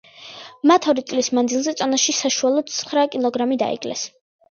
მათ 0.69 0.85
ორი 0.93 1.03
წლის 1.11 1.29
მანძილზე 1.39 1.73
წონაში 1.81 2.15
საშუალოდ 2.21 2.73
ცხრა 2.79 3.05
კილოგრამი 3.17 3.59
დაიკლეს. 3.65 4.03